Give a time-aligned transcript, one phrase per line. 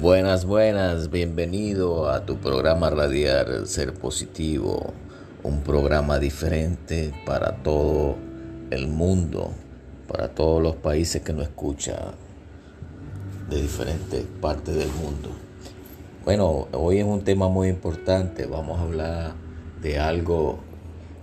[0.00, 4.92] Buenas, buenas, bienvenido a tu programa radial Ser Positivo,
[5.42, 8.14] un programa diferente para todo
[8.70, 9.50] el mundo,
[10.06, 11.96] para todos los países que nos escuchan
[13.50, 15.30] de diferentes partes del mundo.
[16.24, 19.32] Bueno, hoy es un tema muy importante, vamos a hablar
[19.82, 20.60] de algo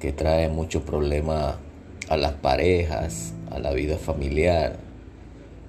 [0.00, 1.56] que trae muchos problemas
[2.08, 4.78] a las parejas, a la vida familiar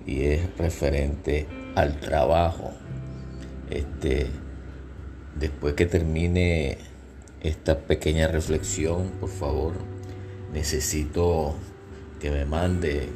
[0.05, 2.71] y es referente al trabajo.
[3.69, 4.27] Este,
[5.35, 6.77] después que termine
[7.41, 9.73] esta pequeña reflexión, por favor,
[10.53, 11.55] necesito
[12.19, 13.09] que me mande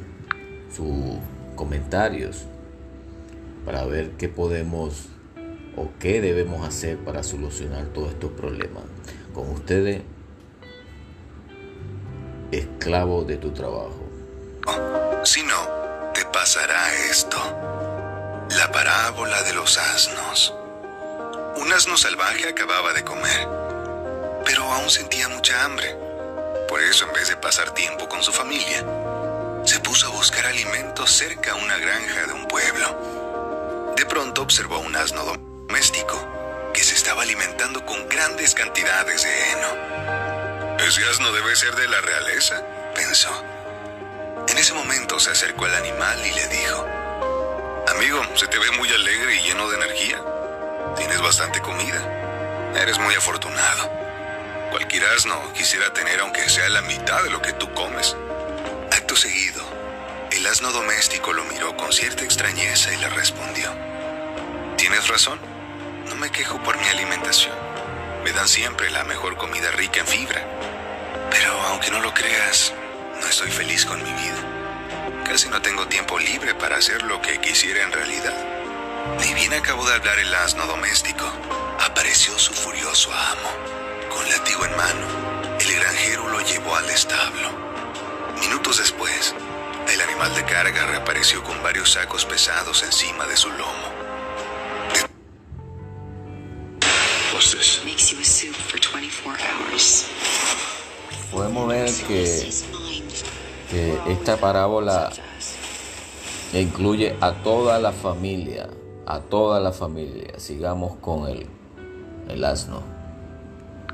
[0.74, 1.18] sus
[1.54, 2.44] comentarios
[3.64, 5.08] para ver qué podemos
[5.76, 8.84] o qué debemos hacer para solucionar todos estos problemas.
[9.32, 10.02] Con ustedes,
[12.50, 14.04] esclavo de tu trabajo.
[15.24, 17.38] Si no, te pasará esto.
[18.50, 20.54] La parábola de los asnos.
[21.56, 23.46] Un asno salvaje acababa de comer,
[24.46, 25.94] pero aún sentía mucha hambre.
[26.66, 28.84] Por eso, en vez de pasar tiempo con su familia,
[29.64, 33.92] se puso a buscar alimentos cerca a una granja de un pueblo.
[33.96, 36.18] De pronto observó un asno doméstico
[36.72, 40.78] que se estaba alimentando con grandes cantidades de heno.
[40.78, 42.62] Ese asno debe ser de la realeza,
[42.94, 43.44] pensó.
[44.48, 46.97] En ese momento se acercó al animal y le dijo,
[47.90, 50.20] Amigo, se te ve muy alegre y lleno de energía.
[50.98, 52.72] Tienes bastante comida.
[52.76, 53.90] Eres muy afortunado.
[54.70, 58.14] Cualquier asno quisiera tener aunque sea la mitad de lo que tú comes.
[58.92, 59.62] Acto seguido,
[60.30, 63.72] el asno doméstico lo miró con cierta extrañeza y le respondió,
[64.76, 65.40] Tienes razón,
[66.10, 67.54] no me quejo por mi alimentación.
[68.22, 70.44] Me dan siempre la mejor comida rica en fibra.
[71.30, 72.74] Pero aunque no lo creas,
[73.18, 74.57] no estoy feliz con mi vida.
[75.28, 78.34] Casi no tengo tiempo libre para hacer lo que quisiera en realidad.
[79.20, 81.30] Ni bien acabó de hablar el asno doméstico,
[81.80, 83.50] apareció su furioso amo.
[84.08, 87.50] Con látigo en mano, el granjero lo llevó al establo.
[88.40, 89.34] Minutos después,
[89.92, 93.92] el animal de carga reapareció con varios sacos pesados encima de su lomo.
[101.30, 102.50] Podemos ver que,
[103.70, 105.10] esta parábola
[106.52, 108.68] incluye a toda la familia,
[109.06, 110.38] a toda la familia.
[110.38, 111.46] Sigamos con el,
[112.28, 112.82] el asno.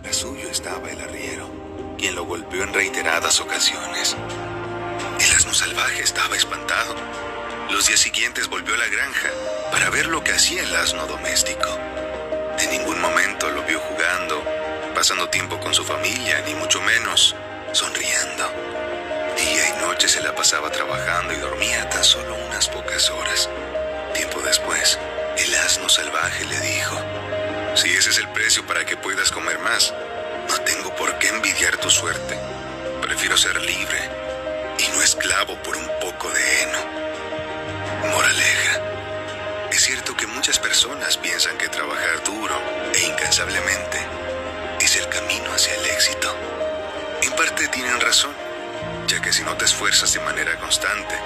[0.03, 1.47] La suyo estaba el arriero,
[1.99, 4.17] quien lo golpeó en reiteradas ocasiones.
[5.21, 6.95] El asno salvaje estaba espantado.
[7.71, 9.31] Los días siguientes volvió a la granja
[9.73, 11.69] para ver lo que hacía el asno doméstico.
[12.59, 14.41] En ningún momento lo vio jugando,
[14.95, 17.04] pasando tiempo con su familia, ni mucho menos
[28.63, 29.93] para que puedas comer más,
[30.49, 32.39] no tengo por qué envidiar tu suerte.
[33.03, 33.99] Prefiero ser libre
[34.79, 36.79] y no esclavo por un poco de heno.
[38.13, 38.81] Moraleja.
[39.73, 42.55] Es cierto que muchas personas piensan que trabajar duro
[42.95, 43.99] e incansablemente
[44.81, 46.33] es el camino hacia el éxito.
[47.23, 48.33] En parte tienen razón,
[49.09, 51.19] ya que si no te esfuerzas de manera constante,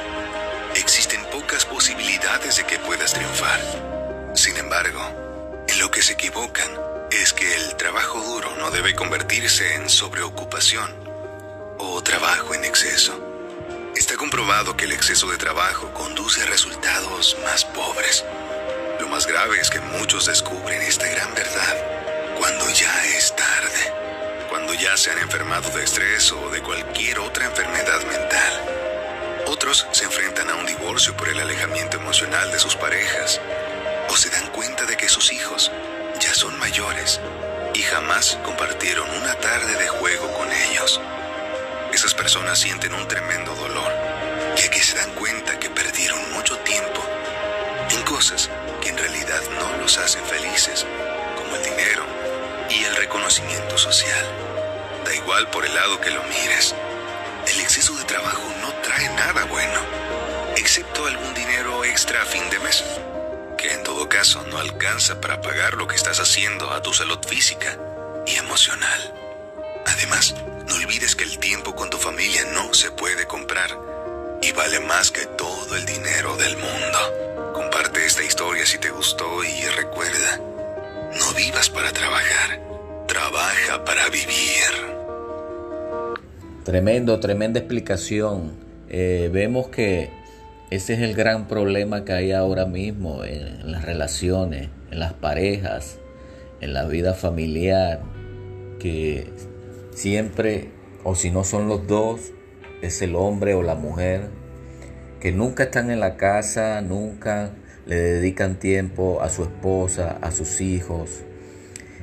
[0.76, 3.60] existen pocas posibilidades de que puedas triunfar.
[4.34, 5.02] Sin embargo,
[5.68, 10.94] en lo que se equivocan es que el trabajo duro no debe convertirse en sobreocupación
[11.78, 13.18] o trabajo en exceso.
[13.96, 18.24] Está comprobado que el exceso de trabajo conduce a resultados más pobres.
[19.00, 21.76] Lo más grave es que muchos descubren esta gran verdad
[22.38, 23.92] cuando ya es tarde,
[24.50, 29.44] cuando ya se han enfermado de estrés o de cualquier otra enfermedad mental.
[29.46, 33.40] Otros se enfrentan a un divorcio por el alejamiento emocional de sus parejas
[34.10, 35.72] o se dan cuenta de que sus hijos
[36.20, 37.20] ya son mayores
[37.74, 41.00] y jamás compartieron una tarde de juego con ellos.
[41.92, 43.92] Esas personas sienten un tremendo dolor,
[44.56, 47.02] ya que se dan cuenta que perdieron mucho tiempo
[47.90, 48.50] en cosas
[48.80, 50.86] que en realidad no los hacen felices,
[51.36, 52.04] como el dinero
[52.70, 54.26] y el reconocimiento social.
[55.04, 56.74] Da igual por el lado que lo mires.
[57.46, 59.80] El exceso de trabajo no trae nada bueno,
[60.56, 62.84] excepto algún dinero extra a fin de mes,
[63.58, 67.18] que en todo caso no alcanza para pagar lo que estás haciendo a tu salud
[67.26, 67.76] física
[68.26, 69.12] y emocional.
[69.84, 70.34] Además,
[70.68, 73.70] no olvides que el tiempo con tu familia no se puede comprar
[74.40, 77.52] y vale más que todo el dinero del mundo.
[77.52, 80.40] Comparte esta historia si te gustó y recuerda,
[81.18, 82.60] no vivas para trabajar,
[83.06, 84.70] trabaja para vivir.
[86.64, 88.52] Tremendo, tremenda explicación.
[88.88, 90.10] Eh, vemos que
[90.70, 95.98] ese es el gran problema que hay ahora mismo en las relaciones, en las parejas,
[96.60, 98.02] en la vida familiar,
[98.78, 99.30] que
[99.92, 100.68] siempre,
[101.04, 102.32] o si no son los dos,
[102.82, 104.28] es el hombre o la mujer,
[105.20, 107.52] que nunca están en la casa, nunca
[107.86, 111.22] le dedican tiempo a su esposa, a sus hijos.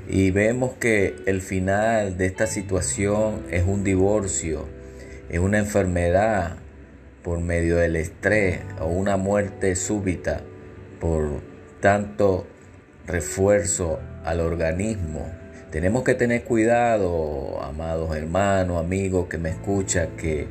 [0.10, 4.66] Y vemos que el final de esta situación es un divorcio,
[5.30, 6.58] es una enfermedad,
[7.26, 10.42] por medio del estrés o una muerte súbita
[11.00, 11.42] por
[11.82, 12.46] tanto
[13.08, 15.28] refuerzo al organismo.
[15.72, 20.46] Tenemos que tener cuidado, amados hermanos, amigos que me escuchan, que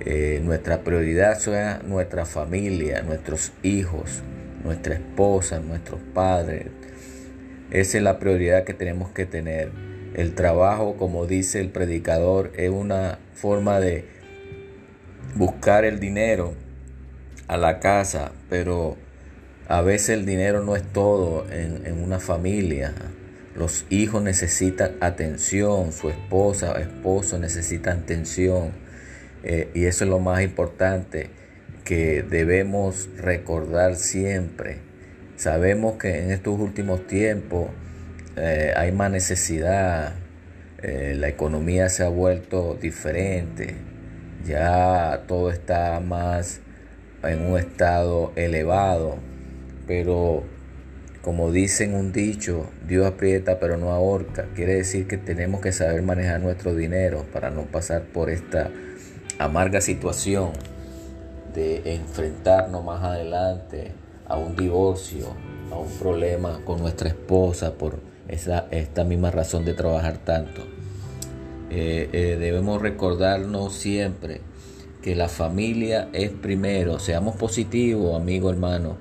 [0.00, 4.22] eh, nuestra prioridad sea nuestra familia, nuestros hijos,
[4.64, 6.68] nuestra esposa, nuestros padres.
[7.70, 9.70] Esa es la prioridad que tenemos que tener.
[10.14, 14.23] El trabajo, como dice el predicador, es una forma de
[15.34, 16.54] buscar el dinero
[17.48, 18.96] a la casa, pero
[19.68, 22.94] a veces el dinero no es todo en, una familia.
[23.56, 28.72] Los hijos necesitan atención, su esposa o esposo necesitan atención.
[29.42, 31.30] Eh, y eso es lo más importante
[31.84, 34.78] que debemos recordar siempre.
[35.36, 37.68] Sabemos que en estos últimos tiempos
[38.36, 40.14] eh, hay más necesidad,
[40.82, 43.93] eh, la economía se ha vuelto diferente
[44.46, 46.60] ya todo está más
[47.22, 49.16] en un estado elevado,
[49.86, 50.44] pero
[51.22, 54.46] como dicen un dicho, Dios aprieta pero no ahorca.
[54.54, 58.70] Quiere decir que tenemos que saber manejar nuestro dinero para no pasar por esta
[59.38, 60.52] amarga situación
[61.54, 63.92] de enfrentarnos más adelante
[64.26, 65.28] a un divorcio,
[65.70, 70.66] a un problema con nuestra esposa por esa, esta misma razón de trabajar tanto.
[71.70, 74.40] Eh, eh, debemos recordarnos siempre
[75.02, 76.98] que la familia es primero.
[76.98, 78.96] Seamos positivos, amigo, hermano.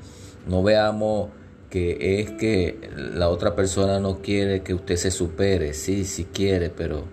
[0.48, 1.30] No veamos
[1.70, 5.74] que es que la otra persona no quiere que usted se supere.
[5.74, 7.06] Sí, sí quiere, pero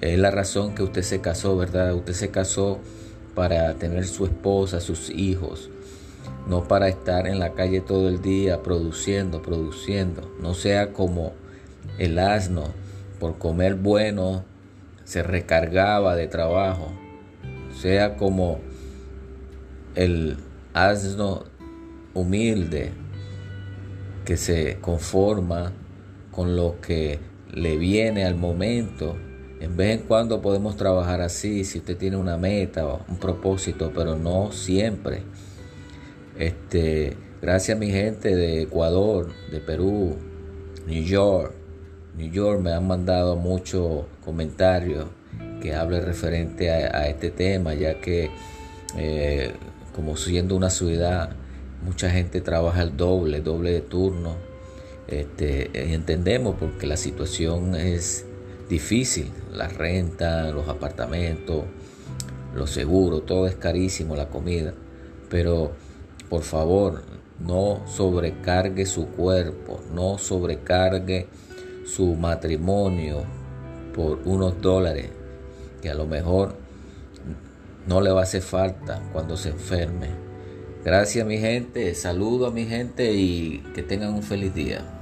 [0.00, 1.94] es la razón que usted se casó, ¿verdad?
[1.94, 2.78] Usted se casó
[3.34, 5.70] para tener su esposa, sus hijos,
[6.46, 10.30] no para estar en la calle todo el día produciendo, produciendo.
[10.40, 11.32] No sea como
[11.98, 12.64] el asno
[13.18, 14.44] por comer bueno
[15.04, 16.92] se recargaba de trabajo,
[17.80, 18.60] sea como
[19.94, 20.36] el
[20.72, 21.44] asno
[22.14, 22.92] humilde
[24.24, 25.72] que se conforma
[26.30, 27.20] con lo que
[27.52, 29.16] le viene al momento.
[29.60, 33.92] En vez en cuando podemos trabajar así, si usted tiene una meta o un propósito,
[33.94, 35.22] pero no siempre.
[36.38, 40.16] Este, gracias a mi gente de Ecuador, de Perú,
[40.86, 41.54] New York,
[42.16, 45.06] New York me han mandado muchos comentarios
[45.60, 48.30] que hable referente a, este tema, ya que
[48.96, 49.52] eh,
[49.94, 51.30] como siendo una ciudad,
[51.84, 54.36] mucha gente trabaja el doble, doble de turno.
[55.08, 58.24] Este, entendemos porque la situación es
[58.68, 61.64] difícil, la renta, los apartamentos,
[62.54, 64.72] los seguros, todo es carísimo, la comida.
[65.28, 65.72] Pero
[66.28, 67.02] por favor,
[67.40, 71.26] no sobrecargue su cuerpo, no sobrecargue
[71.84, 73.24] su matrimonio
[73.94, 75.10] por unos dólares
[75.82, 76.56] que a lo mejor
[77.86, 80.08] no le va a hacer falta cuando se enferme.
[80.84, 84.93] Gracias mi gente, saludo a mi gente y que tengan un feliz día.